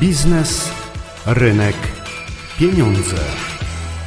Biznes, 0.00 0.70
rynek, 1.26 1.76
pieniądze. 2.58 3.16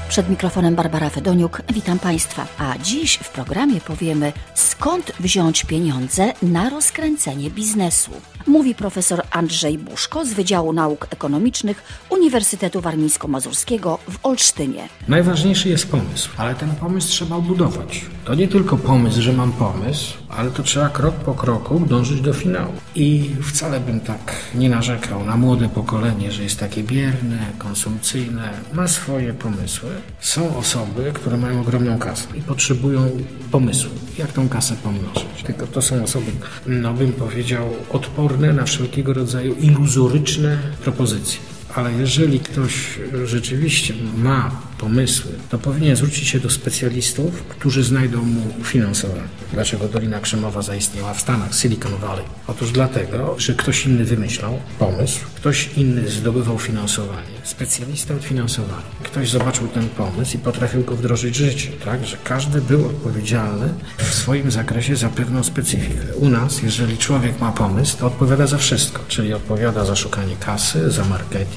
Przed 0.10 0.30
mikrofonem 0.30 0.76
Barbara 0.76 1.10
Fedoniuk, 1.10 1.62
witam 1.74 2.00
Państwa. 2.00 2.48
A 2.58 2.78
dziś 2.78 3.16
w 3.16 3.30
programie 3.30 3.82
powiemy, 3.82 4.34
skąd 4.54 5.12
wziąć 5.20 5.66
pieniądze 5.66 6.34
na 6.42 6.70
rozkręcenie 6.70 7.50
biznesu. 7.50 8.12
Mówi 8.52 8.76
profesor 8.76 9.22
Andrzej 9.32 9.78
Buszko 9.78 10.26
z 10.26 10.34
Wydziału 10.34 10.74
Nauk 10.74 11.08
Ekonomicznych 11.10 11.84
Uniwersytetu 12.10 12.82
Warmińsko-Mazurskiego 12.82 13.98
w 14.10 14.18
Olsztynie. 14.24 14.90
Najważniejszy 15.08 15.70
jest 15.70 15.92
pomysł, 15.92 16.30
ale 16.38 16.56
ten 16.56 16.76
pomysł 16.76 17.08
trzeba 17.08 17.40
budować. 17.40 18.06
To 18.26 18.36
nie 18.36 18.48
tylko 18.48 18.78
pomysł, 18.78 19.22
że 19.22 19.34
mam 19.34 19.52
pomysł, 19.52 20.14
ale 20.30 20.52
to 20.52 20.64
trzeba 20.64 20.90
krok 20.90 21.16
po 21.16 21.34
kroku 21.34 21.80
dążyć 21.80 22.22
do 22.22 22.34
finału. 22.34 22.74
I 22.96 23.30
wcale 23.44 23.80
bym 23.80 24.00
tak 24.00 24.36
nie 24.56 24.70
narzekał 24.70 25.26
na 25.26 25.38
młode 25.38 25.70
pokolenie, 25.70 26.32
że 26.32 26.44
jest 26.44 26.60
takie 26.60 26.84
bierne, 26.84 27.38
konsumpcyjne, 27.58 28.50
ma 28.74 28.88
swoje 28.88 29.34
pomysły. 29.34 29.90
Są 30.20 30.58
osoby, 30.58 31.12
które 31.14 31.38
mają 31.38 31.62
ogromną 31.62 32.00
kasę 32.00 32.28
i 32.38 32.42
potrzebują 32.42 33.10
pomysłu, 33.52 33.92
jak 34.18 34.32
tą 34.32 34.50
kasę 34.50 34.76
pomnożyć. 34.84 35.44
Tylko 35.46 35.68
to 35.68 35.82
są 35.82 36.04
osoby, 36.04 36.32
no 36.68 36.94
bym 36.94 37.14
powiedział, 37.14 37.70
odporne 37.90 38.41
na 38.54 38.64
wszelkiego 38.66 39.14
rodzaju 39.14 39.56
iluzoryczne 39.56 40.58
propozycje. 40.84 41.51
Ale 41.76 41.94
jeżeli 41.94 42.40
ktoś 42.40 43.00
rzeczywiście 43.26 43.94
ma 44.18 44.52
pomysły, 44.78 45.32
to 45.50 45.58
powinien 45.58 45.96
zwrócić 45.96 46.28
się 46.28 46.40
do 46.40 46.50
specjalistów, 46.50 47.44
którzy 47.44 47.84
znajdą 47.84 48.22
mu 48.24 48.54
finansowanie. 48.64 49.22
Dlaczego 49.54 49.88
Dolina 49.88 50.20
Krzemowa 50.20 50.62
zaistniała 50.62 51.14
w 51.14 51.22
Stanach, 51.22 51.56
Silicon 51.56 51.92
Valley? 52.02 52.24
Otóż 52.48 52.72
dlatego, 52.72 53.36
że 53.38 53.54
ktoś 53.54 53.86
inny 53.86 54.06
wymyślał 54.06 54.60
pomysł, 54.80 55.20
ktoś 55.36 55.70
inny 55.78 56.10
zdobywał 56.10 56.60
finansowanie, 56.60 57.38
specjalista 57.44 58.14
od 58.14 58.24
finansowania. 58.24 58.82
Ktoś 59.04 59.30
zobaczył 59.30 59.68
ten 59.68 59.90
pomysł 59.90 60.36
i 60.36 60.40
potrafił 60.40 60.84
go 60.84 60.96
wdrożyć 60.96 61.34
w 61.34 61.38
życie, 61.38 61.70
tak? 61.86 62.06
Że 62.06 62.18
każdy 62.24 62.62
był 62.62 62.86
odpowiedzialny 62.86 63.70
w 63.98 64.14
swoim 64.14 64.52
zakresie 64.52 64.96
za 64.96 65.10
pewną 65.10 65.44
specyfikę. 65.44 66.16
U 66.16 66.30
nas, 66.30 66.62
jeżeli 66.62 66.98
człowiek 66.98 67.40
ma 67.40 67.52
pomysł, 67.52 67.98
to 67.98 68.08
odpowiada 68.08 68.48
za 68.48 68.58
wszystko, 68.58 69.02
czyli 69.08 69.34
odpowiada 69.34 69.86
za 69.86 69.96
szukanie 69.96 70.36
kasy, 70.40 70.92
za 70.92 71.06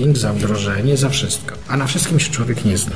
marketing, 0.05 0.16
za 0.16 0.33
wdrożenie, 0.33 0.97
za 0.97 1.08
wszystko. 1.08 1.55
A 1.69 1.77
na 1.77 1.86
wszystkim 1.86 2.20
się 2.20 2.30
człowiek 2.30 2.64
nie 2.64 2.78
zna. 2.78 2.94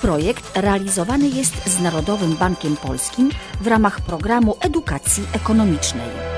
Projekt 0.00 0.56
realizowany 0.56 1.28
jest 1.28 1.54
z 1.66 1.80
Narodowym 1.80 2.36
Bankiem 2.36 2.76
Polskim 2.76 3.30
w 3.60 3.66
ramach 3.66 4.00
programu 4.00 4.56
edukacji 4.60 5.22
ekonomicznej. 5.32 6.33